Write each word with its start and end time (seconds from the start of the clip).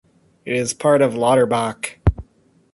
It 0.45 0.55
is 0.55 0.71
a 0.71 0.75
part 0.77 1.03
of 1.03 1.13
Lauterbach. 1.13 1.99